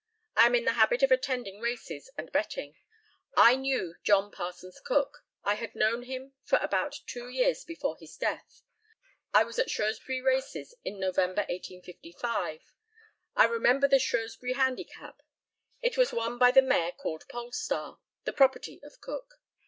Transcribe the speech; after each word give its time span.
I 0.35 0.47
am 0.47 0.55
in 0.55 0.65
the 0.65 0.73
habit 0.73 1.03
of 1.03 1.11
attending 1.11 1.59
races 1.59 2.09
and 2.17 2.31
betting. 2.31 2.75
I 3.37 3.55
knew 3.55 3.93
John 4.01 4.31
Parsons 4.31 4.79
Cook. 4.83 5.23
I 5.43 5.53
had 5.53 5.75
known 5.75 6.01
him 6.01 6.33
for 6.43 6.57
about 6.57 6.95
two 7.05 7.29
years 7.29 7.63
before 7.63 7.97
his 7.99 8.17
death. 8.17 8.63
I 9.31 9.43
was 9.43 9.59
at 9.59 9.69
Shrewsbury 9.69 10.19
races 10.19 10.73
in 10.83 10.99
November, 10.99 11.41
1855. 11.43 12.73
I 13.35 13.45
remember 13.45 13.87
the 13.87 13.99
Shrewsbury 13.99 14.53
Handicap. 14.53 15.21
It 15.83 15.97
was 15.97 16.11
won 16.11 16.39
by 16.39 16.49
the 16.49 16.63
mare 16.63 16.93
called 16.93 17.25
Polestar, 17.29 17.99
the 18.23 18.33
property 18.33 18.79
of 18.83 18.99
Cook. 19.01 19.33